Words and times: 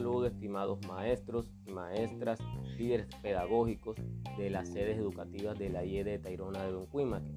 saludo, 0.00 0.28
estimados 0.28 0.78
maestros 0.86 1.50
maestras, 1.66 2.38
líderes 2.78 3.06
pedagógicos 3.20 3.96
de 4.38 4.48
las 4.48 4.66
sedes 4.70 4.96
educativas 4.96 5.58
de 5.58 5.68
la 5.68 5.84
IE 5.84 6.04
de 6.04 6.18
Tairona 6.18 6.64
de 6.64 6.72
Don 6.72 6.86
Cuimaque. 6.86 7.30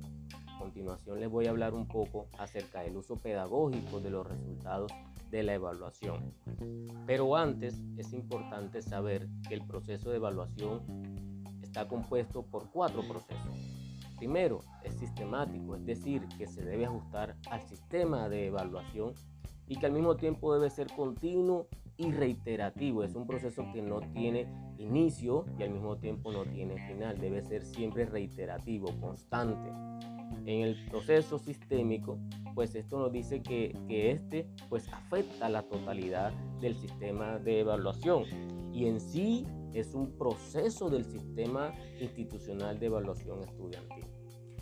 A 0.47 0.60
continuación 0.60 1.20
les 1.20 1.29
voy 1.29 1.47
a 1.47 1.49
hablar 1.49 1.73
un 1.73 1.86
poco 1.86 2.29
acerca 2.39 2.79
del 2.79 2.96
uso 2.96 3.17
pedagógico 3.17 3.99
de 3.99 4.12
los 4.12 4.26
resultados 4.26 4.94
de 5.29 5.44
la 5.44 5.56
evaluación. 5.56 6.34
Pero 7.06 7.35
antes 7.35 7.84
es 7.97 8.13
importante 8.13 8.81
saber 8.81 9.28
que 9.49 9.56
el 9.56 9.67
proceso 9.67 10.10
de 10.10 10.16
evaluación 10.16 11.43
está 11.61 11.89
compuesto 11.89 12.43
por 12.43 12.71
cuatro 12.71 13.02
procesos. 13.02 13.57
Primero, 14.16 14.61
es 14.85 14.93
sistemático, 14.93 15.75
es 15.75 15.85
decir, 15.85 16.25
que 16.38 16.48
se 16.48 16.63
debe 16.63 16.85
ajustar 16.85 17.35
al 17.52 17.61
sistema 17.67 18.30
de 18.30 18.48
evaluación 18.48 19.16
y 19.67 19.75
que 19.75 19.85
al 19.85 19.91
mismo 19.91 20.16
tiempo 20.16 20.53
debe 20.53 20.70
ser 20.70 20.88
continuo 20.95 21.67
y 21.97 22.11
reiterativo. 22.11 23.03
Es 23.03 23.15
un 23.15 23.27
proceso 23.27 23.65
que 23.73 23.81
no 23.81 23.99
tiene 23.99 24.47
inicio 24.77 25.45
y 25.57 25.63
al 25.63 25.71
mismo 25.71 25.97
tiempo 25.97 26.31
no 26.31 26.43
tiene 26.45 26.75
final. 26.88 27.20
Debe 27.20 27.41
ser 27.41 27.65
siempre 27.65 28.05
reiterativo, 28.05 28.88
constante. 28.99 29.70
En 30.45 30.61
el 30.61 30.85
proceso 30.89 31.37
sistémico, 31.37 32.17
pues 32.55 32.75
esto 32.75 32.99
nos 32.99 33.11
dice 33.11 33.41
que, 33.41 33.77
que 33.87 34.11
este 34.11 34.48
pues 34.67 34.91
afecta 34.91 35.48
la 35.48 35.61
totalidad 35.63 36.34
del 36.59 36.75
sistema 36.75 37.37
de 37.37 37.59
evaluación 37.59 38.23
y 38.73 38.87
en 38.87 38.99
sí 38.99 39.45
es 39.73 39.93
un 39.93 40.17
proceso 40.17 40.89
del 40.89 41.05
sistema 41.05 41.73
institucional 41.99 42.79
de 42.79 42.87
evaluación 42.87 43.43
estudiantil. 43.43 44.05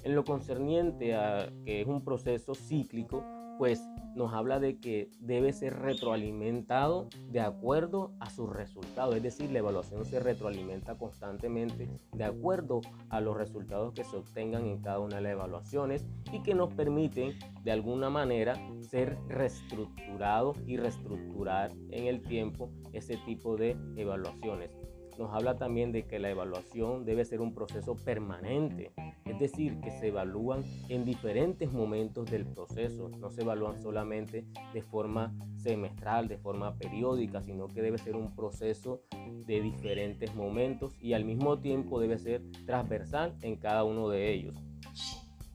En 0.03 0.16
lo 0.16 0.23
concerniente 0.23 1.16
a 1.16 1.52
que 1.66 1.81
es 1.81 1.88
un 1.88 2.03
proceso 2.03 2.55
cíclico, 2.55 3.23
pues 3.58 3.88
nos 4.16 4.34
habla 4.34 4.60
de 4.60 4.80
que 4.80 5.10
debe 5.20 5.53
ser 5.53 5.80
retroalimentado 5.80 7.08
de 7.30 7.39
acuerdo 7.39 8.12
a 8.20 8.30
sus 8.30 8.50
resultados, 8.50 9.16
es 9.16 9.23
decir, 9.23 9.52
la 9.52 9.59
evaluación 9.59 10.06
se 10.06 10.20
retroalimenta 10.20 10.98
constantemente 10.98 11.90
de 12.14 12.23
acuerdo 12.23 12.81
a 13.09 13.22
los 13.22 13.38
resultados 13.38 13.94
que 13.94 14.03
se 14.03 14.17
obtengan 14.17 14.66
en 14.66 14.81
cada 14.81 15.00
una 15.00 15.17
de 15.17 15.22
las 15.22 15.31
evaluaciones 15.34 16.06
y 16.31 16.42
que 16.44 16.53
nos 16.53 16.73
permiten 16.73 17.38
de 17.64 17.72
alguna 17.72 18.09
manera 18.09 18.56
ser 18.81 19.17
reestructurado 19.28 20.53
y 20.66 20.78
reestructurar 20.78 21.72
en 21.92 22.08
el 22.08 22.22
tiempo 22.22 22.70
ese 22.92 23.18
tipo 23.18 23.56
de 23.56 23.78
evaluaciones 23.95 24.81
nos 25.17 25.34
habla 25.34 25.58
también 25.58 25.92
de 25.92 26.04
que 26.04 26.20
la 26.20 26.30
evaluación 26.30 27.06
debe 27.06 27.26
ser 27.26 27.42
un 27.42 27.54
proceso 27.54 27.95
permanente, 27.95 28.92
es 29.26 29.40
decir, 29.40 29.80
que 29.81 29.92
se 29.92 30.08
evalúan 30.08 30.64
en 30.90 31.06
diferentes 31.06 31.72
momentos 31.72 32.30
del 32.30 32.45
proceso, 32.45 33.09
no 33.09 33.30
se 33.30 33.42
evalúan 33.42 33.81
solamente 33.81 34.45
de 34.73 34.81
forma 34.81 35.34
semestral, 35.58 36.28
de 36.28 36.38
forma 36.38 36.76
periódica, 36.78 37.42
sino 37.42 37.68
que 37.68 37.81
debe 37.81 37.98
ser 37.98 38.16
un 38.16 38.36
proceso 38.36 39.02
de 39.45 39.62
diferentes 39.62 40.34
momentos 40.36 40.95
y 41.02 41.14
al 41.14 41.25
mismo 41.25 41.59
tiempo 41.59 42.00
debe 42.00 42.18
ser 42.18 42.42
transversal 42.66 43.36
en 43.42 43.56
cada 43.56 43.84
uno 43.84 44.09
de 44.09 44.31
ellos. 44.31 44.56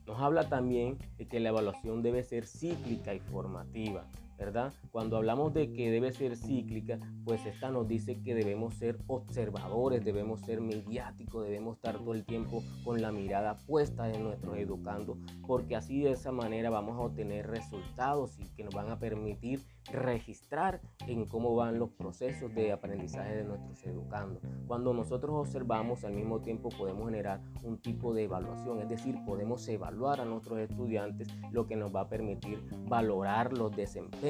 Nos 0.06 0.20
habla 0.20 0.48
también 0.48 0.98
de 1.18 1.26
que 1.26 1.40
la 1.40 1.48
evaluación 1.48 2.02
debe 2.02 2.22
ser 2.22 2.46
cíclica 2.46 3.12
y 3.14 3.18
formativa, 3.18 4.06
¿verdad? 4.36 4.72
Cuando 4.90 5.16
hablamos 5.16 5.54
de 5.54 5.72
que 5.72 5.90
debe 5.90 6.12
ser 6.12 6.36
cíclica, 6.36 6.98
pues 7.24 7.44
esta 7.46 7.70
nos 7.70 7.88
dice 7.88 8.20
que 8.22 8.34
debemos 8.34 8.74
ser 8.74 8.98
observadores, 9.06 10.04
debemos 10.04 10.40
ser 10.40 10.60
mediáticos, 10.60 11.44
debemos 11.44 11.76
estar 11.76 11.98
todo 11.98 12.14
el 12.14 12.24
tiempo 12.24 12.62
con 12.84 13.00
la 13.00 13.12
mirada 13.12 13.56
puesta 13.66 14.12
en 14.12 14.24
nuestros 14.24 14.56
educandos, 14.58 15.18
porque 15.46 15.76
así 15.76 16.00
de 16.00 16.12
esa 16.12 16.32
manera 16.32 16.70
vamos 16.70 16.96
a 16.96 17.00
obtener 17.00 17.46
resultados 17.46 18.38
y 18.38 18.48
que 18.54 18.64
nos 18.64 18.74
van 18.74 18.90
a 18.90 18.98
permitir 18.98 19.64
registrar 19.92 20.80
en 21.06 21.26
cómo 21.26 21.54
van 21.54 21.78
los 21.78 21.90
procesos 21.90 22.52
de 22.54 22.72
aprendizaje 22.72 23.36
de 23.36 23.44
nuestros 23.44 23.84
educandos. 23.84 24.42
Cuando 24.66 24.92
nosotros 24.92 25.36
observamos, 25.36 26.04
al 26.04 26.12
mismo 26.12 26.40
tiempo 26.40 26.70
podemos 26.70 27.06
generar 27.06 27.40
un 27.62 27.78
tipo 27.78 28.12
de 28.12 28.24
evaluación, 28.24 28.80
es 28.80 28.88
decir, 28.88 29.16
podemos 29.24 29.66
evaluar 29.68 30.20
a 30.20 30.24
nuestros 30.24 30.58
estudiantes, 30.58 31.28
lo 31.52 31.66
que 31.66 31.76
nos 31.76 31.94
va 31.94 32.02
a 32.02 32.08
permitir 32.08 32.62
valorar 32.88 33.52
los 33.52 33.74
desempeños 33.74 34.25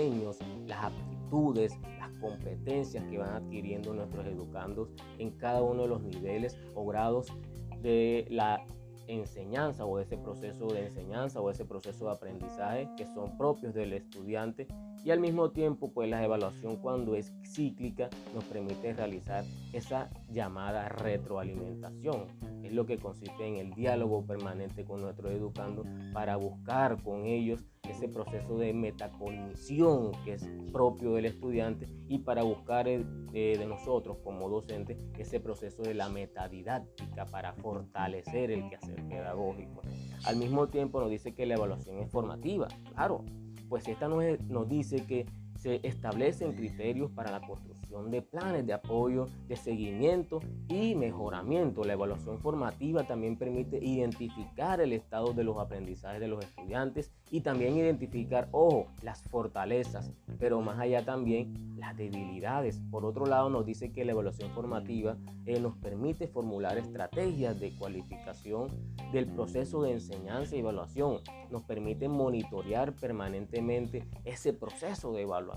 las 0.66 0.84
aptitudes, 0.84 1.72
las 1.98 2.12
competencias 2.18 3.02
que 3.04 3.16
van 3.16 3.30
adquiriendo 3.30 3.94
nuestros 3.94 4.26
educandos 4.26 4.90
en 5.18 5.30
cada 5.30 5.62
uno 5.62 5.82
de 5.82 5.88
los 5.88 6.02
niveles 6.02 6.58
o 6.74 6.84
grados 6.84 7.32
de 7.80 8.26
la 8.28 8.62
enseñanza 9.08 9.86
o 9.86 9.98
ese 9.98 10.18
proceso 10.18 10.66
de 10.66 10.86
enseñanza 10.86 11.40
o 11.40 11.50
ese 11.50 11.64
proceso 11.64 12.06
de 12.06 12.12
aprendizaje 12.12 12.90
que 12.96 13.06
son 13.06 13.38
propios 13.38 13.72
del 13.72 13.94
estudiante 13.94 14.66
y 15.02 15.12
al 15.12 15.20
mismo 15.20 15.50
tiempo 15.50 15.90
pues 15.92 16.10
la 16.10 16.22
evaluación 16.22 16.76
cuando 16.76 17.14
es 17.14 17.32
cíclica 17.44 18.10
nos 18.34 18.44
permite 18.44 18.92
realizar 18.92 19.44
esa 19.72 20.10
llamada 20.30 20.88
retroalimentación. 20.88 22.26
Es 22.64 22.72
lo 22.72 22.84
que 22.84 22.98
consiste 22.98 23.46
en 23.46 23.56
el 23.56 23.72
diálogo 23.74 24.26
permanente 24.26 24.84
con 24.84 25.00
nuestros 25.00 25.30
educandos 25.32 25.86
para 26.12 26.36
buscar 26.36 27.00
con 27.02 27.24
ellos 27.24 27.64
ese 27.92 28.08
proceso 28.08 28.58
de 28.58 28.72
metacognición 28.72 30.12
que 30.24 30.34
es 30.34 30.48
propio 30.72 31.14
del 31.14 31.26
estudiante 31.26 31.86
y 32.08 32.18
para 32.18 32.42
buscar 32.42 32.88
eh, 32.88 33.04
de 33.32 33.66
nosotros 33.66 34.18
como 34.22 34.48
docentes 34.48 34.98
ese 35.18 35.40
proceso 35.40 35.82
de 35.82 35.94
la 35.94 36.08
metadidáctica 36.08 37.26
para 37.26 37.52
fortalecer 37.54 38.50
el 38.50 38.68
quehacer 38.68 39.02
pedagógico. 39.08 39.82
Al 40.24 40.36
mismo 40.36 40.68
tiempo 40.68 41.00
nos 41.00 41.10
dice 41.10 41.34
que 41.34 41.46
la 41.46 41.54
evaluación 41.54 41.98
es 41.98 42.10
formativa, 42.10 42.68
claro, 42.94 43.24
pues 43.68 43.88
esta 43.88 44.08
nos, 44.08 44.22
nos 44.48 44.68
dice 44.68 45.04
que 45.06 45.26
se 45.66 45.80
establecen 45.82 46.52
criterios 46.52 47.10
para 47.10 47.32
la 47.32 47.40
construcción 47.40 48.08
de 48.12 48.22
planes 48.22 48.64
de 48.66 48.72
apoyo, 48.72 49.26
de 49.48 49.56
seguimiento 49.56 50.38
y 50.68 50.94
mejoramiento. 50.94 51.82
La 51.82 51.94
evaluación 51.94 52.38
formativa 52.38 53.04
también 53.04 53.36
permite 53.36 53.84
identificar 53.84 54.80
el 54.80 54.92
estado 54.92 55.32
de 55.32 55.42
los 55.42 55.58
aprendizajes 55.58 56.20
de 56.20 56.28
los 56.28 56.44
estudiantes 56.44 57.10
y 57.32 57.40
también 57.40 57.76
identificar, 57.76 58.48
ojo, 58.52 58.86
las 59.02 59.22
fortalezas, 59.22 60.12
pero 60.38 60.60
más 60.60 60.78
allá 60.78 61.04
también 61.04 61.74
las 61.76 61.96
debilidades. 61.96 62.80
Por 62.92 63.04
otro 63.04 63.26
lado, 63.26 63.50
nos 63.50 63.66
dice 63.66 63.90
que 63.90 64.04
la 64.04 64.12
evaluación 64.12 64.52
formativa 64.52 65.16
eh, 65.46 65.58
nos 65.58 65.76
permite 65.78 66.28
formular 66.28 66.78
estrategias 66.78 67.58
de 67.58 67.74
cualificación 67.76 68.68
del 69.12 69.26
proceso 69.26 69.82
de 69.82 69.92
enseñanza 69.92 70.54
y 70.54 70.60
evaluación. 70.60 71.20
Nos 71.50 71.62
permite 71.62 72.08
monitorear 72.08 72.94
permanentemente 72.94 74.04
ese 74.24 74.52
proceso 74.52 75.12
de 75.12 75.22
evaluación. 75.22 75.55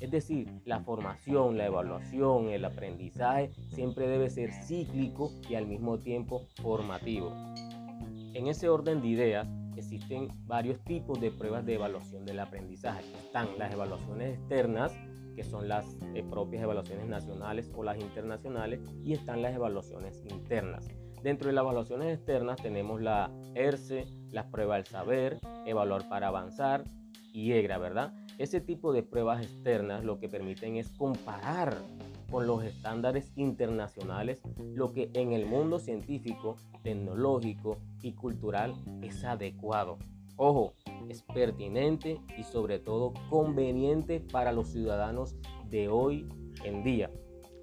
Es 0.00 0.10
decir, 0.10 0.48
la 0.64 0.80
formación, 0.80 1.56
la 1.56 1.66
evaluación, 1.66 2.48
el 2.48 2.64
aprendizaje 2.64 3.50
siempre 3.70 4.08
debe 4.08 4.30
ser 4.30 4.52
cíclico 4.52 5.30
y 5.48 5.54
al 5.54 5.66
mismo 5.66 5.98
tiempo 5.98 6.46
formativo. 6.62 7.32
En 8.34 8.48
ese 8.48 8.68
orden 8.68 9.00
de 9.00 9.08
ideas, 9.08 9.48
existen 9.76 10.28
varios 10.46 10.82
tipos 10.84 11.20
de 11.20 11.30
pruebas 11.30 11.64
de 11.64 11.74
evaluación 11.74 12.24
del 12.24 12.40
aprendizaje. 12.40 13.04
Están 13.16 13.58
las 13.58 13.72
evaluaciones 13.72 14.38
externas, 14.38 14.92
que 15.36 15.44
son 15.44 15.68
las 15.68 15.86
eh, 16.14 16.24
propias 16.28 16.62
evaluaciones 16.62 17.06
nacionales 17.06 17.70
o 17.74 17.82
las 17.82 17.98
internacionales, 17.98 18.80
y 19.04 19.12
están 19.12 19.42
las 19.42 19.54
evaluaciones 19.54 20.22
internas. 20.30 20.88
Dentro 21.22 21.48
de 21.48 21.54
las 21.54 21.62
evaluaciones 21.62 22.18
externas 22.18 22.60
tenemos 22.60 23.00
la 23.00 23.30
ERCE, 23.54 24.06
las 24.30 24.46
pruebas 24.46 24.78
del 24.78 24.86
saber, 24.86 25.38
evaluar 25.64 26.08
para 26.08 26.28
avanzar 26.28 26.84
y 27.32 27.52
EGRA, 27.52 27.78
¿verdad? 27.78 28.12
Ese 28.36 28.60
tipo 28.60 28.92
de 28.92 29.04
pruebas 29.04 29.42
externas 29.42 30.04
lo 30.04 30.18
que 30.18 30.28
permiten 30.28 30.76
es 30.76 30.90
comparar 30.90 31.76
con 32.30 32.48
los 32.48 32.64
estándares 32.64 33.30
internacionales 33.36 34.40
lo 34.74 34.92
que 34.92 35.08
en 35.14 35.32
el 35.32 35.46
mundo 35.46 35.78
científico, 35.78 36.56
tecnológico 36.82 37.78
y 38.02 38.12
cultural 38.14 38.74
es 39.02 39.22
adecuado. 39.24 39.98
Ojo, 40.36 40.74
es 41.08 41.22
pertinente 41.22 42.20
y 42.36 42.42
sobre 42.42 42.80
todo 42.80 43.14
conveniente 43.30 44.18
para 44.18 44.50
los 44.50 44.68
ciudadanos 44.70 45.36
de 45.70 45.88
hoy 45.88 46.28
en 46.64 46.82
día. 46.82 47.12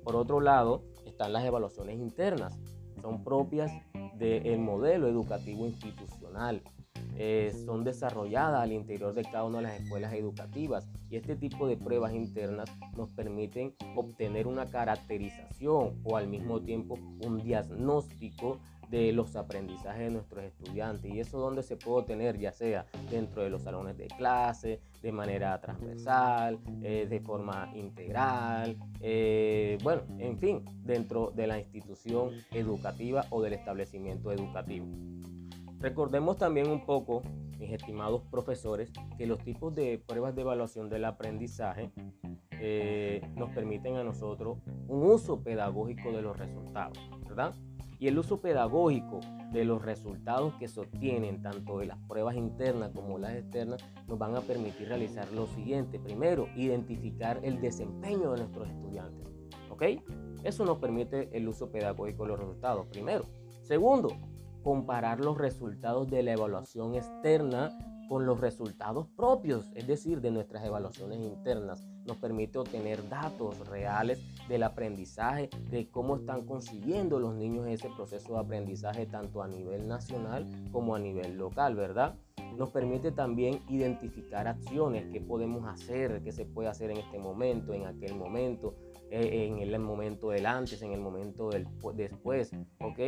Por 0.06 0.16
otro 0.16 0.40
lado, 0.40 0.86
están 1.06 1.34
las 1.34 1.44
evaluaciones 1.44 2.00
internas. 2.00 2.58
Son 3.02 3.26
propias 3.26 3.74
del 4.18 4.60
modelo 4.60 5.10
educativo 5.10 5.66
institucional 5.66 6.62
eh, 7.18 7.54
son 7.66 7.84
desarrolladas 7.84 8.62
al 8.62 8.72
interior 8.72 9.14
de 9.14 9.24
cada 9.24 9.44
una 9.44 9.58
de 9.58 9.64
las 9.64 9.82
escuelas 9.82 10.14
educativas 10.14 10.88
y 11.10 11.18
este 11.18 11.36
tipo 11.36 11.68
de 11.68 11.78
pruebas 11.78 12.14
internas 12.14 12.70
nos 12.96 13.12
permiten 13.12 13.76
obtener 13.96 14.48
una 14.48 14.66
caracterización 14.66 16.00
o 16.04 16.18
al 16.18 16.28
mismo 16.28 16.62
tiempo 16.62 16.98
un 17.26 17.44
diagnóstico 17.44 18.60
de 18.92 19.14
los 19.14 19.38
aprendizajes 19.38 20.08
de 20.08 20.12
nuestros 20.12 20.44
estudiantes 20.44 21.12
y 21.12 21.20
eso 21.22 21.40
donde 21.40 21.64
se 21.64 21.78
puede 21.78 22.02
obtener 22.02 22.38
ya 22.38 22.52
sea 22.52 22.86
dentro 23.10 23.42
de 23.42 23.50
los 23.50 23.64
salones 23.64 23.98
de 23.98 24.08
clase, 24.08 24.82
de 25.02 25.12
manera 25.14 25.60
transversal, 25.62 26.60
eh, 26.84 27.08
de 27.10 27.20
forma 27.22 27.72
integral, 27.74 28.78
eh, 29.00 29.78
bueno, 29.82 30.04
en 30.20 30.38
fin, 30.38 30.66
dentro 30.84 31.32
de 31.32 31.48
la 31.48 31.58
institución 31.58 32.32
educativa 32.52 33.26
o 33.30 33.42
del 33.42 33.54
establecimiento 33.54 34.32
educativo. 34.32 34.86
Recordemos 35.82 36.38
también 36.38 36.70
un 36.70 36.86
poco, 36.86 37.24
mis 37.58 37.72
estimados 37.72 38.22
profesores, 38.30 38.92
que 39.18 39.26
los 39.26 39.40
tipos 39.40 39.74
de 39.74 39.98
pruebas 39.98 40.36
de 40.36 40.42
evaluación 40.42 40.90
del 40.90 41.06
aprendizaje 41.06 41.92
eh, 42.52 43.28
nos 43.36 43.50
permiten 43.50 43.96
a 43.96 44.04
nosotros 44.04 44.60
un 44.88 45.04
uso 45.04 45.42
pedagógico 45.42 46.12
de 46.12 46.22
los 46.22 46.38
resultados, 46.38 47.00
¿verdad? 47.28 47.56
Y 47.98 48.08
el 48.08 48.20
uso 48.20 48.42
pedagógico 48.42 49.22
de 49.52 49.66
los 49.66 49.82
resultados 49.82 50.54
que 50.60 50.68
se 50.68 50.82
obtienen 50.82 51.42
tanto 51.42 51.80
de 51.80 51.88
las 51.88 51.98
pruebas 52.08 52.36
internas 52.36 52.92
como 52.94 53.18
las 53.18 53.34
externas 53.34 53.84
nos 54.08 54.20
van 54.20 54.36
a 54.36 54.42
permitir 54.42 54.88
realizar 54.88 55.32
lo 55.32 55.48
siguiente. 55.48 56.00
Primero, 56.00 56.48
identificar 56.56 57.40
el 57.44 57.60
desempeño 57.60 58.34
de 58.34 58.40
nuestros 58.40 58.70
estudiantes. 58.70 59.28
¿Ok? 59.70 59.84
Eso 60.44 60.64
nos 60.64 60.78
permite 60.78 61.30
el 61.36 61.48
uso 61.48 61.72
pedagógico 61.72 62.24
de 62.24 62.30
los 62.30 62.40
resultados. 62.40 62.86
Primero. 62.88 63.26
Segundo, 63.62 64.10
comparar 64.64 65.20
los 65.20 65.38
resultados 65.38 66.10
de 66.10 66.24
la 66.24 66.34
evaluación 66.34 66.96
externa 66.96 67.78
con 68.12 68.26
los 68.26 68.42
resultados 68.42 69.08
propios, 69.16 69.72
es 69.74 69.88
decir, 69.88 70.20
de 70.20 70.32
nuestras 70.32 70.66
evaluaciones 70.66 71.20
internas. 71.20 71.88
Nos 72.06 72.18
permite 72.18 72.58
obtener 72.58 73.08
datos 73.08 73.66
reales 73.70 74.20
del 74.50 74.64
aprendizaje, 74.64 75.50
de 75.70 75.90
cómo 75.90 76.18
están 76.18 76.46
consiguiendo 76.46 77.22
los 77.22 77.34
niños 77.36 77.68
ese 77.68 77.90
proceso 77.96 78.34
de 78.34 78.40
aprendizaje 78.40 79.06
tanto 79.06 79.42
a 79.42 79.48
nivel 79.48 79.88
nacional 79.88 80.46
como 80.74 80.94
a 80.94 81.00
nivel 81.00 81.38
local, 81.38 81.76
¿verdad? 81.76 82.16
Nos 82.58 82.72
permite 82.72 83.14
también 83.14 83.62
identificar 83.70 84.46
acciones 84.46 85.06
que 85.14 85.22
podemos 85.22 85.66
hacer, 85.66 86.22
que 86.22 86.34
se 86.34 86.44
puede 86.44 86.68
hacer 86.68 86.92
en 86.92 86.98
este 86.98 87.18
momento, 87.18 87.74
en 87.74 87.86
aquel 87.86 88.16
momento, 88.16 88.76
en 89.12 89.60
el 89.60 89.78
momento 89.80 90.30
del 90.30 90.46
antes, 90.46 90.82
en 90.82 90.94
el 90.94 91.02
momento 91.02 91.50
del 91.50 91.68
después, 91.96 92.52
¿ok? 92.80 93.00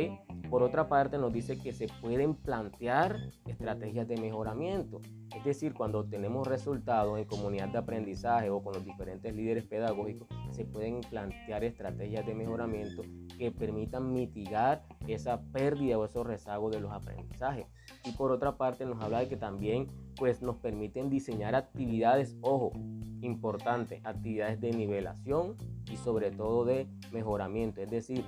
Por 0.50 0.62
otra 0.62 0.88
parte, 0.88 1.18
nos 1.18 1.32
dice 1.32 1.58
que 1.58 1.72
se 1.72 1.88
pueden 2.00 2.34
plantear 2.34 3.16
estrategias 3.46 4.06
de 4.06 4.18
mejoramiento. 4.18 5.00
Es 5.34 5.44
decir, 5.44 5.74
cuando 5.74 6.04
tenemos 6.04 6.46
resultados 6.46 7.18
en 7.18 7.24
comunidad 7.24 7.68
de 7.68 7.78
aprendizaje 7.78 8.50
o 8.50 8.62
con 8.62 8.74
los 8.74 8.84
diferentes 8.84 9.34
líderes 9.34 9.64
pedagógicos, 9.64 10.28
se 10.52 10.64
pueden 10.64 11.00
plantear 11.00 11.64
estrategias 11.64 12.26
de 12.26 12.34
mejoramiento 12.34 13.02
que 13.38 13.50
permitan 13.50 14.12
mitigar 14.12 14.84
esa 15.08 15.40
pérdida 15.52 15.98
o 15.98 16.04
esos 16.04 16.26
rezagos 16.26 16.72
de 16.72 16.80
los 16.80 16.92
aprendizajes. 16.92 17.66
Y 18.04 18.12
por 18.12 18.30
otra 18.30 18.56
parte, 18.56 18.84
nos 18.84 19.02
habla 19.02 19.20
de 19.20 19.28
que 19.28 19.36
también 19.36 19.88
pues, 20.16 20.42
nos 20.42 20.56
permiten 20.56 21.10
diseñar 21.10 21.54
actividades, 21.54 22.36
ojo, 22.40 22.72
importante, 23.20 24.00
actividades 24.04 24.60
de 24.60 24.72
nivelación 24.72 25.56
y 25.90 25.96
sobre 25.96 26.30
todo 26.30 26.64
de 26.64 26.88
mejoramiento. 27.12 27.80
Es 27.80 27.90
decir, 27.90 28.24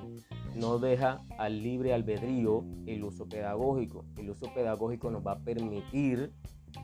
no 0.54 0.78
deja 0.78 1.22
al 1.38 1.62
libre 1.62 1.92
albedrío 1.92 2.64
el 2.86 3.04
uso 3.04 3.28
pedagógico. 3.28 4.04
El 4.16 4.30
uso 4.30 4.52
pedagógico 4.54 5.10
nos 5.10 5.26
va 5.26 5.32
a 5.32 5.38
permitir, 5.38 6.32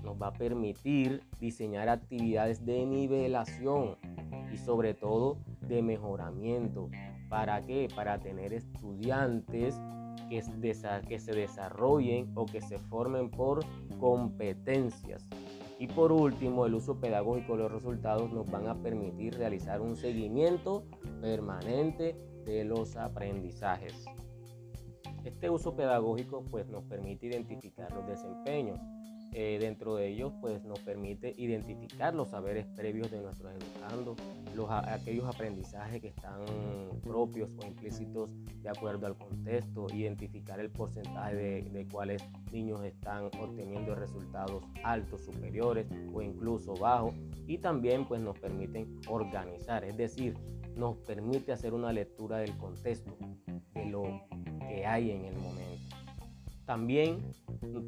nos 0.03 0.21
va 0.21 0.29
a 0.29 0.33
permitir 0.33 1.23
diseñar 1.41 1.89
actividades 1.89 2.65
de 2.65 2.85
nivelación 2.87 3.97
y 4.53 4.59
sobre 4.59 4.95
todo 4.95 5.39
de 5.63 5.83
mejoramiento. 5.83 6.91
¿Para 7.29 7.63
qué? 7.63 7.89
Para 7.95 8.21
tener 8.21 8.53
estudiantes 8.53 9.81
que, 11.09 11.19
se 11.19 11.33
desarrollen 11.33 12.31
o 12.35 12.47
que 12.47 12.61
se 12.61 12.79
formen 12.79 13.31
por 13.31 13.65
competencias. 13.99 15.29
Y 15.79 15.89
por 15.89 16.13
último, 16.13 16.65
el 16.65 16.75
uso 16.75 17.01
pedagógico 17.01 17.57
de 17.57 17.65
los 17.65 17.73
resultados 17.73 18.33
nos 18.33 18.51
van 18.51 18.69
a 18.69 18.75
permitir 18.81 19.37
realizar 19.37 19.81
un 19.81 19.97
seguimiento 19.97 20.85
permanente 21.21 22.17
de 22.45 22.65
los 22.65 22.97
aprendizajes. 22.97 24.05
Este 25.25 25.51
uso 25.51 25.75
pedagógico 25.77 26.45
pues, 26.51 26.69
nos 26.69 26.85
permite 26.85 27.27
identificar 27.27 27.93
los 27.93 28.07
desempeños, 28.07 28.81
eh, 29.33 29.59
dentro 29.59 29.97
de 29.97 30.09
ellos 30.09 30.33
pues 30.41 30.63
nos 30.65 30.79
permite 30.81 31.35
identificar 31.39 32.15
los 32.15 32.29
saberes 32.29 32.67
previos 32.77 33.11
de 33.11 33.21
nuestros 33.21 33.53
educandos, 33.53 34.19
los, 34.55 34.71
aquellos 34.71 35.27
aprendizajes 35.27 36.01
que 36.03 36.09
están 36.09 36.45
propios 37.03 37.51
o 37.57 37.67
implícitos 37.67 38.31
de 38.63 38.69
acuerdo 38.69 39.07
al 39.07 39.17
contexto, 39.17 39.87
identificar 39.93 40.61
el 40.61 40.71
porcentaje 40.71 41.35
de, 41.35 41.63
de 41.63 41.89
cuáles 41.89 42.23
niños 42.53 42.85
están 42.85 43.27
obteniendo 43.41 43.95
resultados 43.95 44.63
altos, 44.85 45.25
superiores 45.25 45.87
o 46.13 46.21
incluso 46.21 46.75
bajos 46.75 47.15
y 47.47 47.59
también 47.59 48.07
pues 48.07 48.21
nos 48.21 48.39
permiten 48.39 49.01
organizar, 49.09 49.85
es 49.85 49.97
decir, 49.97 50.35
nos 50.77 50.97
permite 50.99 51.53
hacer 51.53 51.75
una 51.75 51.93
lectura 51.93 52.39
del 52.39 52.57
contexto, 52.57 53.17
de 53.75 53.87
lo 53.87 54.03
que 54.69 54.87
hay 54.87 55.11
en 55.11 55.25
el 55.25 55.35
momento. 55.37 55.97
También 56.65 57.33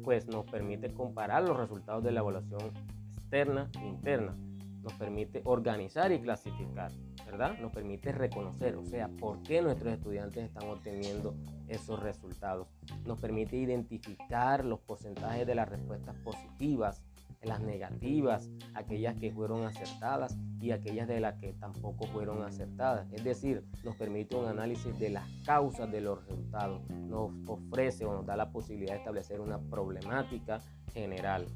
pues, 0.03 0.27
nos 0.27 0.45
permite 0.45 0.93
comparar 0.93 1.43
los 1.43 1.57
resultados 1.57 2.03
de 2.03 2.11
la 2.11 2.21
evaluación 2.21 2.71
externa 3.13 3.69
e 3.81 3.87
interna. 3.87 4.35
Nos 4.81 4.93
permite 4.93 5.41
organizar 5.45 6.11
y 6.11 6.21
clasificar, 6.21 6.91
¿verdad? 7.25 7.57
Nos 7.59 7.71
permite 7.71 8.11
reconocer, 8.11 8.75
o 8.75 8.85
sea, 8.85 9.07
por 9.07 9.41
qué 9.41 9.61
nuestros 9.61 9.93
estudiantes 9.93 10.43
están 10.45 10.69
obteniendo 10.69 11.35
esos 11.67 11.99
resultados. 11.99 12.67
Nos 13.03 13.19
permite 13.19 13.57
identificar 13.57 14.63
los 14.63 14.79
porcentajes 14.81 15.47
de 15.47 15.55
las 15.55 15.67
respuestas 15.67 16.15
positivas, 16.17 17.01
las 17.45 17.61
negativas, 17.61 18.49
aquellas 18.73 19.15
que 19.15 19.31
fueron 19.31 19.63
acertadas 19.63 20.37
y 20.59 20.71
aquellas 20.71 21.07
de 21.07 21.19
las 21.19 21.35
que 21.35 21.53
tampoco 21.53 22.05
fueron 22.07 22.43
acertadas. 22.43 23.11
Es 23.11 23.23
decir, 23.23 23.63
nos 23.83 23.95
permite 23.95 24.35
un 24.35 24.47
análisis 24.47 24.97
de 24.99 25.09
las 25.09 25.29
causas 25.45 25.91
de 25.91 26.01
los 26.01 26.25
resultados, 26.25 26.81
nos 26.89 27.31
ofrece 27.47 28.05
o 28.05 28.13
nos 28.13 28.25
da 28.25 28.35
la 28.35 28.51
posibilidad 28.51 28.93
de 28.93 28.99
establecer 28.99 29.39
una 29.39 29.59
problemática 29.59 30.59
general. 30.93 31.47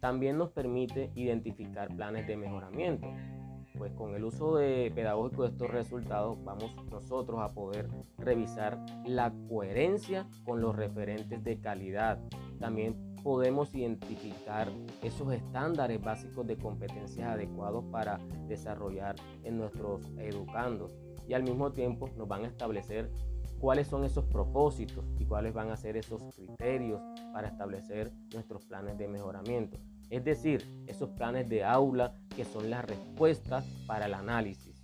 También 0.00 0.38
nos 0.38 0.50
permite 0.50 1.10
identificar 1.14 1.94
planes 1.94 2.26
de 2.26 2.36
mejoramiento. 2.36 3.08
Pues 3.76 3.92
con 3.92 4.14
el 4.14 4.24
uso 4.24 4.56
de 4.56 4.90
pedagógico 4.92 5.42
de 5.42 5.50
estos 5.50 5.70
resultados 5.70 6.42
vamos 6.44 6.74
nosotros 6.90 7.40
a 7.40 7.54
poder 7.54 7.88
revisar 8.16 8.84
la 9.06 9.32
coherencia 9.48 10.26
con 10.44 10.60
los 10.60 10.74
referentes 10.74 11.44
de 11.44 11.60
calidad. 11.60 12.18
También 12.58 13.07
podemos 13.28 13.74
identificar 13.74 14.72
esos 15.02 15.30
estándares 15.34 16.00
básicos 16.00 16.46
de 16.46 16.56
competencias 16.56 17.28
adecuados 17.28 17.84
para 17.92 18.16
desarrollar 18.46 19.16
en 19.44 19.58
nuestros 19.58 20.00
educandos 20.16 20.96
y 21.28 21.34
al 21.34 21.42
mismo 21.42 21.70
tiempo 21.70 22.08
nos 22.16 22.26
van 22.26 22.46
a 22.46 22.48
establecer 22.48 23.10
cuáles 23.60 23.86
son 23.86 24.04
esos 24.04 24.24
propósitos 24.24 25.04
y 25.18 25.26
cuáles 25.26 25.52
van 25.52 25.68
a 25.70 25.76
ser 25.76 25.98
esos 25.98 26.22
criterios 26.34 27.02
para 27.34 27.48
establecer 27.48 28.10
nuestros 28.32 28.64
planes 28.64 28.96
de 28.96 29.08
mejoramiento. 29.08 29.76
Es 30.08 30.24
decir, 30.24 30.66
esos 30.86 31.10
planes 31.10 31.50
de 31.50 31.64
aula 31.64 32.14
que 32.34 32.46
son 32.46 32.70
las 32.70 32.82
respuestas 32.86 33.66
para 33.86 34.06
el 34.06 34.14
análisis. 34.14 34.82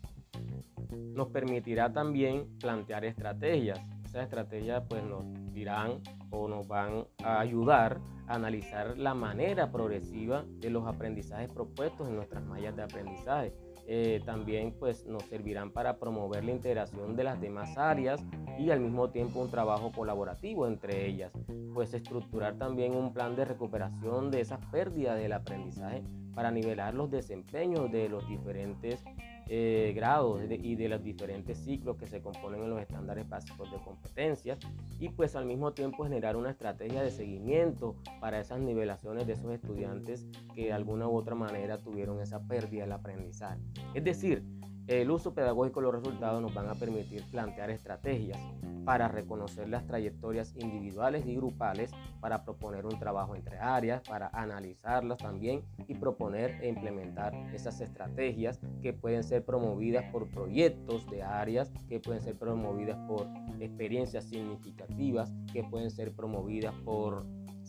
Nos 1.15 1.29
permitirá 1.29 1.95
también 1.95 2.59
plantear 2.59 3.07
estrategias. 3.07 3.81
Esas 4.15 4.27
estrategias 4.27 4.85
pues 4.89 5.03
nos 5.03 5.25
dirán 5.53 6.01
o 6.31 6.47
nos 6.47 6.69
van 6.69 7.05
a 7.25 7.41
ayudar 7.41 8.01
a 8.29 8.37
analizar 8.37 8.97
la 8.97 9.13
manera 9.13 9.73
progresiva 9.73 10.45
de 10.61 10.71
los 10.71 10.87
aprendizajes 10.87 11.49
propuestos 11.49 12.07
en 12.07 12.15
nuestras 12.15 12.45
mallas 12.45 12.77
de 12.77 12.85
aprendizaje. 12.85 13.53
Eh, 13.89 14.23
también 14.25 14.73
pues 14.79 15.05
nos 15.05 15.25
servirán 15.25 15.73
para 15.73 15.99
promover 15.99 16.45
la 16.45 16.53
integración 16.53 17.17
de 17.17 17.25
las 17.25 17.41
demás 17.41 17.77
áreas 17.77 18.25
y 18.57 18.71
al 18.71 18.79
mismo 18.79 19.11
tiempo 19.11 19.41
un 19.41 19.51
trabajo 19.51 19.91
colaborativo 19.91 20.69
entre 20.69 21.09
ellas, 21.09 21.33
pues 21.75 21.93
estructurar 21.93 22.57
también 22.57 22.95
un 22.95 23.13
plan 23.13 23.35
de 23.35 23.45
recuperación 23.45 24.31
de 24.31 24.43
esas 24.43 24.65
pérdidas 24.67 25.19
del 25.19 25.33
aprendizaje 25.33 26.05
para 26.37 26.53
nivelar 26.53 26.95
los 26.95 27.11
desempeños 27.11 27.91
de 27.91 28.09
los 28.09 28.29
diferentes 28.29 29.05
eh, 29.49 29.93
grados 29.95 30.41
y 30.51 30.75
de 30.75 30.89
los 30.89 31.03
diferentes 31.03 31.59
ciclos 31.59 31.97
que 31.97 32.07
se 32.07 32.23
componen 32.23 32.63
en 32.63 32.71
los 32.71 32.81
estándares 32.81 33.29
básicos 33.29 33.71
de 33.71 33.79
competencias 33.79 34.59
y 34.99 35.11
pues 35.11 35.37
al 35.37 35.45
mismo 35.45 35.73
tiempo 35.73 36.05
generar 36.05 36.37
una 36.37 36.51
estrategia 36.51 37.03
de 37.03 37.11
seguimiento 37.11 37.97
para 38.21 38.41
esas 38.41 38.61
nivelaciones 38.61 39.27
de 39.27 39.35
esos 39.35 39.53
estudiantes 39.53 40.27
que 40.55 40.67
de 40.67 40.73
alguna 40.73 41.09
u 41.09 41.17
otra 41.17 41.35
manera 41.35 41.79
tuvieron 41.79 42.21
esa 42.21 42.41
pérdida 42.41 42.83
del 42.83 42.93
aprendizaje. 42.93 43.61
Es 43.93 44.05
decir, 44.05 44.45
el 44.87 45.11
uso 45.11 45.33
pedagógico 45.33 45.81
de 45.81 45.87
los 45.87 45.95
resultados 45.95 46.43
nos 46.43 46.55
van 46.55 46.69
a 46.69 46.75
permitir 46.75 47.25
plantear 47.31 47.71
estrategias 47.71 48.39
para 48.85 49.09
reconocer 49.09 49.69
las 49.69 49.87
trayectorias 49.87 50.55
individuales 50.57 51.25
y 51.27 51.37
grupales, 51.37 51.91
para 52.21 52.45
proponer 52.45 52.85
un 52.85 52.99
trabajo 52.99 53.35
entre 53.35 53.59
áreas, 53.59 54.03
para 54.03 54.29
analizarlas 54.29 55.19
también 55.19 55.63
y 55.89 55.95
proponer 55.95 56.63
e 56.63 56.69
implementar 56.69 57.35
esas 57.55 57.81
estrategias 57.81 58.61
que 58.83 58.93
pueden 58.93 59.25
ser 59.25 59.45
promovidas 59.45 60.05
por 60.13 60.29
proyectos 60.29 61.09
de 61.11 61.23
áreas, 61.23 61.73
que 61.89 61.99
pueden 61.99 62.23
ser 62.23 62.37
promovidas 62.37 62.99
por 63.09 63.27
experiencias 63.59 64.25
significativas, 64.25 65.33
que 65.53 65.65
pueden 65.65 65.91
ser 65.91 66.13
promovidas 66.13 66.75
por 66.85 67.25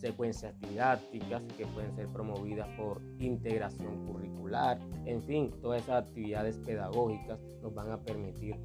secuencias 0.06 0.60
didácticas 0.62 1.44
que 1.58 1.66
pueden 1.66 1.96
ser 1.96 2.08
promovidas 2.10 2.68
por 2.78 3.02
integración 3.20 4.06
curricular, 4.06 4.80
en 5.06 5.24
fin, 5.24 5.52
todas 5.62 5.84
esas 5.84 6.04
actividades 6.04 6.58
pedagógicas 6.60 7.40
nos 7.62 7.74
van 7.74 7.92
a 7.92 8.02
permitir, 8.02 8.56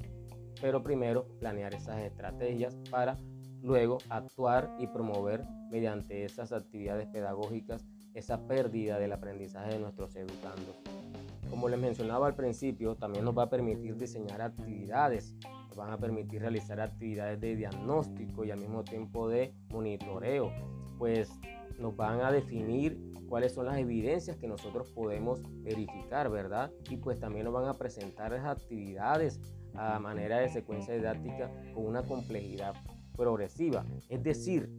pero 0.61 0.83
primero 0.83 1.25
planear 1.39 1.73
esas 1.73 1.99
estrategias 2.01 2.75
para 2.91 3.17
luego 3.63 3.97
actuar 4.09 4.75
y 4.77 4.85
promover 4.87 5.43
mediante 5.71 6.25
esas 6.25 6.51
actividades 6.51 7.07
pedagógicas 7.07 7.85
esa 8.13 8.45
pérdida 8.45 8.99
del 8.99 9.13
aprendizaje 9.13 9.71
de 9.73 9.79
nuestros 9.79 10.15
educandos. 10.15 10.75
Como 11.49 11.67
les 11.69 11.79
mencionaba 11.79 12.27
al 12.27 12.35
principio, 12.35 12.95
también 12.95 13.25
nos 13.25 13.37
va 13.37 13.43
a 13.43 13.49
permitir 13.49 13.97
diseñar 13.97 14.41
actividades, 14.41 15.35
nos 15.67 15.75
van 15.75 15.91
a 15.91 15.97
permitir 15.97 16.41
realizar 16.41 16.79
actividades 16.79 17.39
de 17.41 17.55
diagnóstico 17.55 18.45
y 18.45 18.51
al 18.51 18.59
mismo 18.59 18.83
tiempo 18.83 19.27
de 19.27 19.53
monitoreo, 19.69 20.51
pues 21.01 21.31
nos 21.79 21.95
van 21.95 22.21
a 22.21 22.31
definir 22.31 23.01
cuáles 23.27 23.55
son 23.55 23.65
las 23.65 23.79
evidencias 23.79 24.37
que 24.37 24.47
nosotros 24.47 24.87
podemos 24.91 25.41
verificar, 25.63 26.29
¿verdad? 26.29 26.71
Y 26.91 26.97
pues 26.97 27.19
también 27.19 27.45
nos 27.45 27.55
van 27.55 27.67
a 27.67 27.73
presentar 27.73 28.31
esas 28.33 28.61
actividades 28.61 29.41
a 29.73 29.97
manera 29.97 30.37
de 30.37 30.49
secuencia 30.49 30.93
didáctica 30.93 31.49
con 31.73 31.87
una 31.87 32.03
complejidad 32.03 32.75
progresiva. 33.17 33.83
Es 34.09 34.21
decir, 34.21 34.69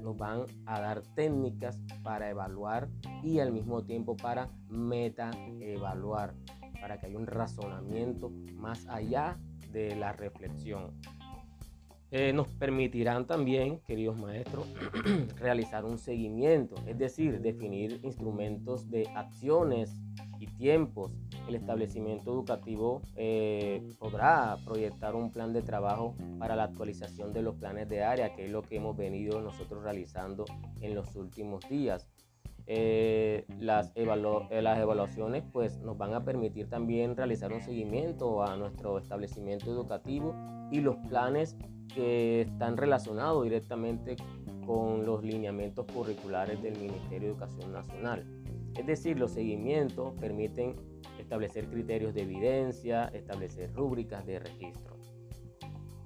nos 0.00 0.16
van 0.16 0.46
a 0.64 0.80
dar 0.80 1.02
técnicas 1.14 1.78
para 2.02 2.30
evaluar 2.30 2.88
y 3.22 3.40
al 3.40 3.52
mismo 3.52 3.84
tiempo 3.84 4.16
para 4.16 4.48
meta 4.70 5.30
evaluar, 5.60 6.32
para 6.80 6.98
que 6.98 7.08
haya 7.08 7.18
un 7.18 7.26
razonamiento 7.26 8.30
más 8.54 8.86
allá 8.88 9.38
de 9.72 9.94
la 9.94 10.14
reflexión. 10.14 10.94
Eh, 12.12 12.32
nos 12.32 12.46
permitirán 12.48 13.26
también, 13.26 13.80
queridos 13.80 14.16
maestros, 14.16 14.66
realizar 15.40 15.84
un 15.84 15.98
seguimiento, 15.98 16.76
es 16.86 16.96
decir, 16.96 17.40
definir 17.40 17.98
instrumentos 18.04 18.88
de 18.90 19.08
acciones 19.16 19.92
y 20.38 20.46
tiempos. 20.46 21.12
El 21.48 21.56
establecimiento 21.56 22.32
educativo 22.32 23.02
eh, 23.16 23.82
podrá 23.98 24.56
proyectar 24.64 25.16
un 25.16 25.32
plan 25.32 25.52
de 25.52 25.62
trabajo 25.62 26.14
para 26.38 26.54
la 26.54 26.64
actualización 26.64 27.32
de 27.32 27.42
los 27.42 27.56
planes 27.56 27.88
de 27.88 28.04
área, 28.04 28.34
que 28.34 28.44
es 28.44 28.52
lo 28.52 28.62
que 28.62 28.76
hemos 28.76 28.96
venido 28.96 29.40
nosotros 29.40 29.82
realizando 29.82 30.44
en 30.80 30.94
los 30.94 31.16
últimos 31.16 31.68
días. 31.68 32.06
Eh, 32.68 33.46
las, 33.60 33.92
las 33.96 34.78
evaluaciones 34.78 35.44
pues 35.52 35.78
nos 35.78 35.96
van 35.96 36.14
a 36.14 36.24
permitir 36.24 36.68
también 36.68 37.16
realizar 37.16 37.52
un 37.52 37.62
seguimiento 37.62 38.42
a 38.42 38.56
nuestro 38.56 38.98
establecimiento 38.98 39.70
educativo 39.70 40.34
y 40.72 40.80
los 40.80 40.96
planes 41.08 41.56
que 41.96 42.42
están 42.42 42.76
relacionados 42.76 43.42
directamente 43.42 44.16
con 44.66 45.06
los 45.06 45.24
lineamientos 45.24 45.86
curriculares 45.86 46.62
del 46.62 46.78
Ministerio 46.78 47.28
de 47.28 47.34
Educación 47.34 47.72
Nacional. 47.72 48.24
Es 48.76 48.86
decir, 48.86 49.18
los 49.18 49.32
seguimientos 49.32 50.12
permiten 50.20 50.76
establecer 51.18 51.68
criterios 51.68 52.12
de 52.12 52.22
evidencia, 52.22 53.06
establecer 53.06 53.72
rúbricas 53.72 54.26
de 54.26 54.38
registro. 54.40 54.96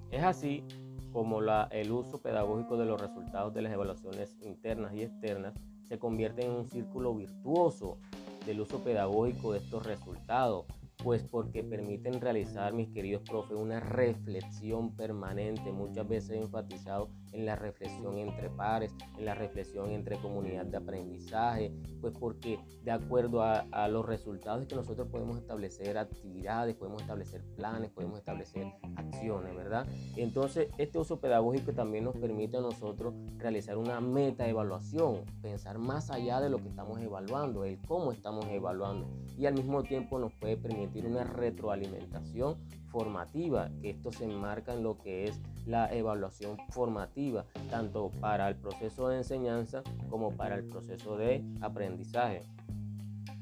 Es 0.09 0.23
así 0.23 0.63
como 1.11 1.41
la, 1.41 1.67
el 1.71 1.91
uso 1.91 2.21
pedagógico 2.21 2.77
de 2.77 2.85
los 2.85 2.99
resultados 2.99 3.53
de 3.53 3.61
las 3.61 3.73
evaluaciones 3.73 4.37
internas 4.41 4.93
y 4.93 5.03
externas 5.03 5.53
se 5.83 5.99
convierte 5.99 6.45
en 6.45 6.51
un 6.51 6.69
círculo 6.69 7.13
virtuoso 7.13 7.97
del 8.45 8.61
uso 8.61 8.81
pedagógico 8.81 9.51
de 9.51 9.59
estos 9.59 9.85
resultados 9.85 10.65
pues 11.03 11.23
porque 11.23 11.63
permiten 11.63 12.21
realizar, 12.21 12.73
mis 12.73 12.89
queridos 12.89 13.23
profes, 13.27 13.57
una 13.57 13.79
reflexión 13.79 14.95
permanente, 14.95 15.71
muchas 15.71 16.07
veces 16.07 16.31
enfatizado 16.41 17.09
en 17.31 17.45
la 17.45 17.55
reflexión 17.55 18.17
entre 18.17 18.49
pares, 18.49 18.93
en 19.17 19.25
la 19.25 19.35
reflexión 19.35 19.91
entre 19.91 20.17
comunidad 20.17 20.65
de 20.65 20.77
aprendizaje, 20.77 21.71
pues 21.99 22.13
porque 22.19 22.59
de 22.83 22.91
acuerdo 22.91 23.43
a, 23.43 23.87
los 23.87 24.05
resultados 24.05 24.65
que 24.67 24.75
nosotros 24.75 25.07
podemos 25.09 25.37
establecer 25.37 25.97
actividades, 25.97 26.75
podemos 26.75 27.01
establecer 27.01 27.43
planes, 27.55 27.89
podemos 27.91 28.19
establecer 28.19 28.67
acciones, 28.95 29.55
¿verdad? 29.55 29.85
Entonces, 30.15 30.69
este 30.77 30.97
uso 30.99 31.19
pedagógico 31.19 31.73
también 31.73 32.05
nos 32.05 32.15
permite 32.15 32.57
a 32.57 32.61
nosotros 32.61 33.13
realizar 33.37 33.77
una 33.77 33.99
meta 33.99 34.47
evaluación, 34.47 35.25
pensar 35.41 35.77
más 35.77 36.09
allá 36.11 36.39
de 36.39 36.49
lo 36.49 36.57
que 36.57 36.69
estamos 36.69 36.99
evaluando, 37.01 37.65
el 37.65 37.79
cómo 37.81 38.11
estamos 38.11 38.45
evaluando, 38.47 39.09
y 39.37 39.45
al 39.45 39.53
mismo 39.53 39.83
tiempo 39.83 40.19
nos 40.19 40.33
puede 40.33 40.57
permitir 40.57 41.05
una 41.05 41.23
retroalimentación 41.23 42.57
formativa, 42.87 43.69
que 43.81 43.89
esto 43.89 44.11
se 44.11 44.25
enmarca 44.25 44.73
en 44.73 44.83
lo 44.83 44.97
que 44.97 45.25
es 45.25 45.39
la 45.65 45.93
evaluación 45.93 46.57
formativa, 46.69 47.45
tanto 47.69 48.11
para 48.19 48.47
el 48.49 48.55
proceso 48.55 49.09
de 49.09 49.17
enseñanza 49.17 49.83
como 50.09 50.35
para 50.35 50.55
el 50.55 50.65
proceso 50.67 51.17
de 51.17 51.43
aprendizaje. 51.61 52.41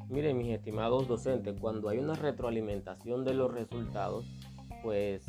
Miren, 0.09 0.37
mis 0.37 0.49
estimados 0.49 1.07
docentes, 1.07 1.59
cuando 1.59 1.87
hay 1.89 1.99
una 1.99 2.15
retroalimentación 2.15 3.23
de 3.25 3.35
los 3.35 3.53
resultados, 3.53 4.25
pues 4.81 5.25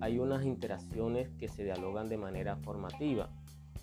hay 0.00 0.18
unas 0.18 0.44
interacciones 0.44 1.30
que 1.38 1.48
se 1.48 1.64
dialogan 1.64 2.08
de 2.08 2.16
manera 2.16 2.56
formativa. 2.56 3.28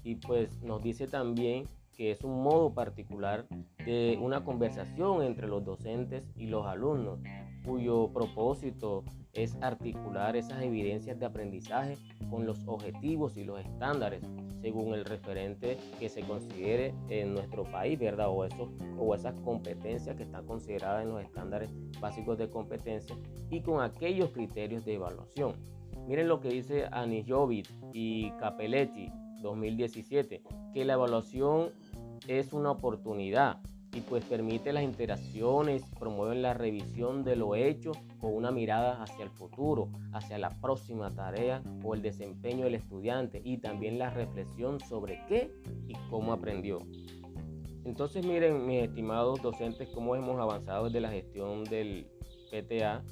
Y 0.04 0.16
pues 0.16 0.62
nos 0.64 0.82
dice 0.82 1.08
también 1.08 1.66
que 1.96 2.12
es 2.12 2.24
un 2.24 2.42
modo 2.44 2.74
particular 2.74 3.48
de 3.86 4.18
una 4.22 4.44
conversación 4.44 5.24
entre 5.24 5.48
los 5.48 5.64
docentes 5.66 6.24
y 6.36 6.48
los 6.48 6.66
alumnos, 6.66 7.20
cuyo 7.66 8.12
propósito 8.14 9.04
es 9.38 9.56
articular 9.62 10.36
esas 10.36 10.64
evidencias 10.64 11.20
de 11.20 11.26
aprendizaje 11.28 11.98
con 12.30 12.46
los 12.46 12.68
objetivos 12.68 13.38
y 13.38 13.44
los 13.44 13.60
estándares 13.60 14.24
según 14.62 14.96
el 14.96 15.06
referente 15.06 15.78
que 16.00 16.10
se 16.10 16.22
considere 16.22 16.94
en 17.10 17.36
nuestro 17.36 17.64
país, 17.64 18.00
¿verdad? 18.00 18.30
O, 18.30 18.48
o 18.98 19.16
esas 19.16 19.40
competencias 19.42 20.16
que 20.16 20.24
están 20.24 20.46
consideradas 20.48 21.04
en 21.04 21.10
los 21.10 21.22
estándares 21.22 21.70
básicos 22.02 22.40
de 22.40 22.50
competencia 22.50 23.16
y 23.52 23.62
con 23.62 23.82
aquellos 23.82 24.32
criterios 24.32 24.84
de 24.84 24.96
evaluación. 24.96 25.54
Miren 26.08 26.28
lo 26.28 26.40
que 26.40 26.50
dice 26.50 26.86
Anijovic 26.92 27.70
y 27.94 28.32
Capelletti 28.40 29.12
2017, 29.42 30.42
que 30.74 30.86
la 30.86 30.94
evaluación 30.94 31.70
es 32.28 32.54
una 32.54 32.72
oportunidad 32.72 33.62
y 33.94 34.02
pues 34.02 34.24
permite 34.26 34.74
las 34.74 34.84
interacciones, 34.84 35.84
promueve 36.00 36.36
la 36.36 36.54
revisión 36.54 37.24
de 37.24 37.36
lo 37.36 37.56
hecho 37.56 37.92
con 38.20 38.34
una 38.34 38.52
mirada 38.52 39.02
hacia 39.02 39.24
el 39.24 39.30
futuro, 39.30 39.90
hacia 40.14 40.38
la 40.38 40.50
próxima 40.62 41.14
tarea 41.14 41.64
o 41.84 41.94
el 41.94 42.02
desempeño 42.02 42.66
del 42.66 42.76
estudiante 42.76 43.42
y 43.44 43.58
también 43.58 43.98
la 43.98 44.10
reflexión 44.10 44.80
sobre 44.80 45.24
qué 45.28 45.52
y 45.88 45.94
cómo 46.10 46.34
aprendió. 46.34 46.80
Entonces 47.86 48.26
miren 48.26 48.66
mis 48.66 48.84
estimados 48.84 49.42
docentes 49.42 49.88
cómo 49.94 50.16
hemos 50.16 50.40
avanzado 50.40 50.86
desde 50.86 51.00
la 51.00 51.10
gestión 51.10 51.64
del 51.64 52.08
PTA 52.52 53.04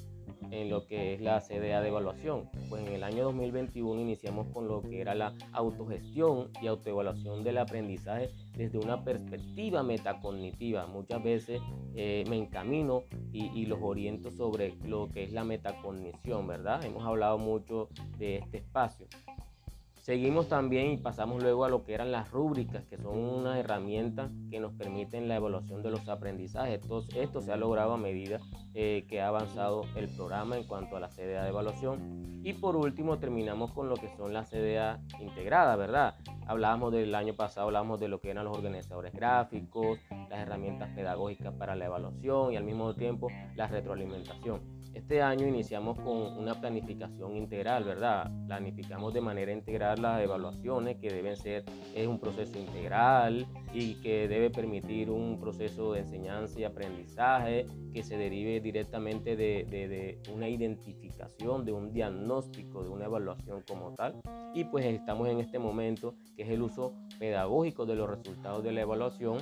en 0.50 0.70
lo 0.70 0.86
que 0.86 1.14
es 1.14 1.20
la 1.20 1.40
CDA 1.40 1.80
de 1.80 1.88
evaluación. 1.88 2.48
Pues 2.68 2.86
en 2.86 2.92
el 2.92 3.02
año 3.02 3.24
2021 3.24 4.00
iniciamos 4.00 4.46
con 4.52 4.68
lo 4.68 4.82
que 4.82 5.00
era 5.00 5.14
la 5.14 5.32
autogestión 5.52 6.50
y 6.60 6.66
autoevaluación 6.66 7.42
del 7.44 7.58
aprendizaje 7.58 8.30
desde 8.56 8.78
una 8.78 9.04
perspectiva 9.04 9.82
metacognitiva. 9.82 10.86
Muchas 10.86 11.22
veces 11.22 11.60
eh, 11.94 12.24
me 12.28 12.36
encamino 12.36 13.02
y, 13.32 13.46
y, 13.58 13.66
los 13.66 13.78
oriento 13.82 14.30
sobre 14.30 14.74
lo 14.84 15.08
que 15.08 15.24
es 15.24 15.32
la 15.32 15.44
metacognición, 15.44 16.46
¿verdad? 16.46 16.84
Hemos 16.84 17.04
hablado 17.04 17.38
mucho 17.38 17.88
de 18.18 18.36
este 18.36 18.58
espacio. 18.58 19.06
Seguimos 20.06 20.46
también 20.46 20.92
y 20.92 20.98
pasamos 20.98 21.42
luego 21.42 21.64
a 21.64 21.68
lo 21.68 21.82
que 21.82 21.92
eran 21.92 22.12
las 22.12 22.30
rúbricas, 22.30 22.84
que 22.84 22.96
son 22.96 23.18
una 23.18 23.58
herramienta 23.58 24.30
que 24.52 24.60
nos 24.60 24.72
permiten 24.72 25.26
la 25.26 25.34
evaluación 25.34 25.82
de 25.82 25.90
los 25.90 26.08
aprendizajes. 26.08 26.80
esto 27.16 27.42
se 27.42 27.52
ha 27.52 27.56
logrado 27.56 27.94
a 27.94 27.96
medida 27.96 28.38
eh, 28.72 29.04
que 29.08 29.20
ha 29.20 29.26
avanzado 29.26 29.82
el 29.96 30.06
programa 30.06 30.56
en 30.56 30.62
cuanto 30.62 30.96
a 30.96 31.00
la 31.00 31.08
CDA 31.08 31.42
de 31.42 31.48
evaluación. 31.48 32.40
Y 32.44 32.52
por 32.52 32.76
último 32.76 33.18
terminamos 33.18 33.72
con 33.72 33.88
lo 33.88 33.96
que 33.96 34.08
son 34.16 34.32
las 34.32 34.48
CDA 34.48 35.00
integradas, 35.18 35.76
¿verdad? 35.76 36.14
Hablábamos 36.46 36.92
del 36.92 37.12
año 37.12 37.34
pasado, 37.34 37.66
hablábamos 37.66 37.98
de 37.98 38.06
lo 38.06 38.20
que 38.20 38.30
eran 38.30 38.44
los 38.44 38.56
organizadores 38.56 39.12
gráficos, 39.12 39.98
las 40.30 40.38
herramientas 40.38 40.88
pedagógicas 40.94 41.52
para 41.54 41.74
la 41.74 41.86
evaluación 41.86 42.52
y 42.52 42.56
al 42.56 42.62
mismo 42.62 42.94
tiempo 42.94 43.26
la 43.56 43.66
retroalimentación. 43.66 44.75
Este 44.96 45.20
año 45.20 45.46
iniciamos 45.46 46.00
con 46.00 46.38
una 46.38 46.58
planificación 46.58 47.36
integral, 47.36 47.84
¿verdad? 47.84 48.30
Planificamos 48.46 49.12
de 49.12 49.20
manera 49.20 49.52
integral 49.52 50.00
las 50.00 50.22
evaluaciones 50.22 50.96
que 50.96 51.10
deben 51.10 51.36
ser, 51.36 51.66
es 51.94 52.06
un 52.06 52.18
proceso 52.18 52.58
integral 52.58 53.46
y 53.74 53.96
que 53.96 54.26
debe 54.26 54.48
permitir 54.48 55.10
un 55.10 55.38
proceso 55.38 55.92
de 55.92 56.00
enseñanza 56.00 56.60
y 56.60 56.64
aprendizaje 56.64 57.66
que 57.92 58.02
se 58.02 58.16
derive 58.16 58.58
directamente 58.60 59.36
de, 59.36 60.18
una 60.34 60.48
identificación, 60.48 61.66
de 61.66 61.72
un 61.72 61.92
diagnóstico, 61.92 62.82
de 62.82 62.88
una 62.88 63.04
evaluación 63.04 63.64
como 63.68 63.92
tal. 63.92 64.14
Y 64.54 64.64
pues 64.64 64.86
estamos 64.86 65.28
en 65.28 65.40
este 65.40 65.58
momento 65.58 66.14
que 66.34 66.44
es 66.44 66.48
el 66.48 66.62
uso 66.62 66.94
pedagógico 67.18 67.84
de 67.84 67.96
los 67.96 68.08
resultados 68.08 68.64
de 68.64 68.72
la 68.72 68.80
evaluación 68.80 69.40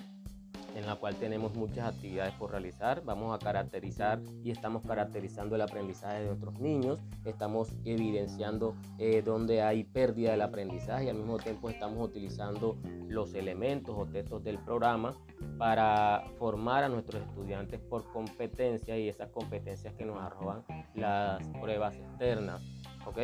en 0.75 0.87
la 0.87 0.97
cual 0.97 1.15
tenemos 1.17 1.55
muchas 1.55 1.95
actividades 1.95 2.35
por 2.35 2.51
realizar. 2.51 3.03
Vamos 3.05 3.35
a 3.35 3.39
caracterizar 3.39 4.21
y 4.43 4.51
estamos 4.51 4.83
caracterizando 4.83 5.55
el 5.57 5.63
aprendizaje 5.63 6.21
de 6.21 6.27
nuestros 6.27 6.59
niños, 6.59 7.01
estamos 7.25 7.73
evidenciando 7.85 8.75
eh, 8.99 9.23
donde 9.23 9.63
hay 9.63 9.85
pérdida 9.85 10.33
del 10.33 10.43
aprendizaje 10.43 11.07
y 11.07 11.09
al 11.09 11.17
mismo 11.17 11.39
tiempo 11.39 11.71
estamos 11.71 12.05
utilizando 12.05 12.77
los 13.09 13.35
elementos 13.35 13.95
o 13.97 14.07
textos 14.07 14.43
del 14.43 14.59
programa 14.59 15.15
para 15.59 16.25
formar 16.39 16.85
a 16.85 16.89
nuestros 16.89 17.23
estudiantes 17.23 17.81
por 17.81 18.11
competencias 18.13 18.99
y 18.99 19.09
esas 19.09 19.31
competencias 19.31 19.95
que 19.95 20.05
nos 20.05 20.21
arrojan 20.21 20.65
las 20.95 21.47
pruebas 21.61 21.97
externas. 21.97 22.61
¿Ok? 23.07 23.19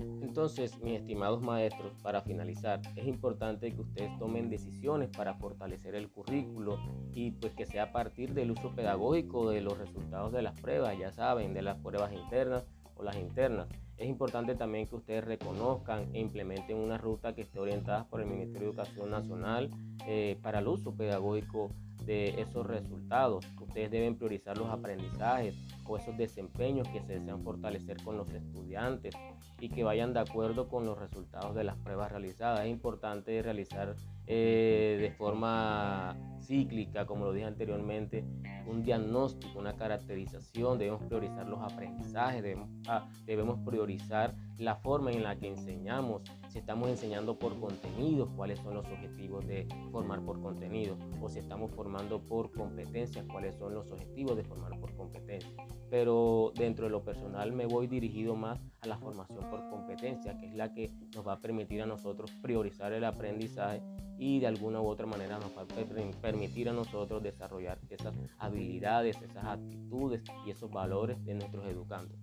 Entonces, 0.00 0.78
mis 0.82 1.00
estimados 1.00 1.42
maestros, 1.42 1.92
para 2.02 2.22
finalizar, 2.22 2.80
es 2.96 3.06
importante 3.06 3.72
que 3.72 3.80
ustedes 3.80 4.16
tomen 4.18 4.48
decisiones 4.48 5.08
para 5.10 5.34
fortalecer 5.34 5.94
el 5.94 6.08
currículo 6.08 6.78
y 7.12 7.32
pues 7.32 7.54
que 7.54 7.66
sea 7.66 7.84
a 7.84 7.92
partir 7.92 8.34
del 8.34 8.50
uso 8.50 8.74
pedagógico 8.74 9.50
de 9.50 9.60
los 9.60 9.76
resultados 9.78 10.32
de 10.32 10.42
las 10.42 10.60
pruebas, 10.60 10.96
ya 10.98 11.12
saben, 11.12 11.54
de 11.54 11.62
las 11.62 11.78
pruebas 11.78 12.12
internas 12.12 12.64
o 12.94 13.02
las 13.02 13.16
internas. 13.16 13.68
Es 13.96 14.08
importante 14.08 14.54
también 14.54 14.86
que 14.86 14.94
ustedes 14.94 15.24
reconozcan 15.24 16.14
e 16.14 16.20
implementen 16.20 16.76
una 16.76 16.98
ruta 16.98 17.34
que 17.34 17.42
esté 17.42 17.58
orientada 17.58 18.04
por 18.04 18.20
el 18.20 18.28
Ministerio 18.28 18.68
de 18.68 18.74
Educación 18.74 19.10
Nacional 19.10 19.70
eh, 20.06 20.38
para 20.40 20.60
el 20.60 20.68
uso 20.68 20.94
pedagógico 20.94 21.72
de 22.04 22.40
esos 22.40 22.66
resultados. 22.66 23.46
Ustedes 23.60 23.90
deben 23.90 24.16
priorizar 24.16 24.56
los 24.58 24.68
aprendizajes 24.68 25.56
o 25.86 25.96
esos 25.96 26.16
desempeños 26.16 26.88
que 26.88 27.00
se 27.00 27.18
desean 27.18 27.42
fortalecer 27.42 28.02
con 28.02 28.16
los 28.16 28.30
estudiantes 28.30 29.14
y 29.60 29.68
que 29.68 29.84
vayan 29.84 30.12
de 30.12 30.20
acuerdo 30.20 30.68
con 30.68 30.84
los 30.84 30.98
resultados 30.98 31.54
de 31.54 31.64
las 31.64 31.76
pruebas 31.76 32.10
realizadas. 32.10 32.60
Es 32.60 32.70
importante 32.70 33.42
realizar 33.42 33.96
eh, 34.26 34.98
de 35.00 35.10
forma 35.12 36.16
cíclica, 36.40 37.06
como 37.06 37.26
lo 37.26 37.32
dije 37.32 37.46
anteriormente, 37.46 38.24
un 38.66 38.82
diagnóstico, 38.82 39.58
una 39.58 39.76
caracterización, 39.76 40.78
debemos 40.78 41.02
priorizar 41.04 41.46
los 41.46 41.60
aprendizajes, 41.60 42.42
debemos, 42.42 42.68
ah, 42.88 43.08
debemos 43.24 43.58
priorizar 43.66 44.34
la 44.58 44.76
forma 44.76 45.10
en 45.12 45.22
la 45.22 45.36
que 45.36 45.48
enseñamos, 45.48 46.22
estamos 46.58 46.88
enseñando 46.88 47.38
por 47.38 47.58
contenidos, 47.58 48.28
cuáles 48.36 48.58
son 48.60 48.74
los 48.74 48.86
objetivos 48.86 49.46
de 49.46 49.66
formar 49.90 50.20
por 50.22 50.40
contenido, 50.40 50.96
o 51.20 51.28
si 51.28 51.38
estamos 51.38 51.70
formando 51.72 52.20
por 52.20 52.52
competencias, 52.52 53.26
cuáles 53.30 53.56
son 53.56 53.74
los 53.74 53.90
objetivos 53.90 54.36
de 54.36 54.44
formar 54.44 54.78
por 54.78 54.94
competencias. 54.96 55.52
Pero 55.90 56.52
dentro 56.54 56.86
de 56.86 56.90
lo 56.90 57.02
personal 57.02 57.52
me 57.52 57.66
voy 57.66 57.86
dirigido 57.86 58.36
más 58.36 58.60
a 58.80 58.86
la 58.86 58.98
formación 58.98 59.48
por 59.50 59.68
competencia, 59.70 60.36
que 60.36 60.46
es 60.46 60.54
la 60.54 60.72
que 60.72 60.90
nos 61.14 61.26
va 61.26 61.34
a 61.34 61.40
permitir 61.40 61.82
a 61.82 61.86
nosotros 61.86 62.30
priorizar 62.42 62.92
el 62.92 63.04
aprendizaje 63.04 63.82
y 64.18 64.40
de 64.40 64.48
alguna 64.48 64.80
u 64.80 64.86
otra 64.86 65.06
manera 65.06 65.38
nos 65.38 65.56
va 65.56 65.62
a 65.62 66.20
permitir 66.20 66.68
a 66.68 66.72
nosotros 66.72 67.22
desarrollar 67.22 67.78
esas 67.88 68.14
habilidades, 68.38 69.16
esas 69.22 69.44
actitudes 69.44 70.22
y 70.44 70.50
esos 70.50 70.70
valores 70.70 71.24
de 71.24 71.34
nuestros 71.34 71.66
educandos. 71.66 72.18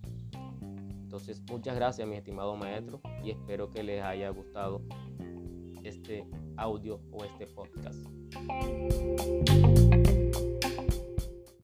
Entonces, 1.15 1.41
muchas 1.49 1.77
gracias, 1.77 2.05
mi 2.05 2.17
estimado 2.17 2.57
maestro, 2.57 2.99
y 3.23 3.31
espero 3.31 3.71
que 3.71 3.83
les 3.83 4.03
haya 4.03 4.27
gustado 4.31 4.81
este 5.81 6.27
audio 6.57 6.99
o 7.09 7.23
este 7.23 7.47
podcast. 7.47 8.05